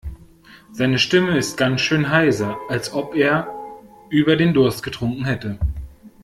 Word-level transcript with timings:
Seine 0.71 0.97
Stimme 0.97 1.37
ist 1.37 1.57
ganz 1.57 1.79
schön 1.81 2.09
heiser, 2.09 2.57
als 2.69 2.91
ob 2.91 3.15
er 3.15 3.49
über 4.09 4.35
den 4.35 4.51
Durst 4.55 4.81
getrunken 4.81 5.25
hätte. 5.25 5.59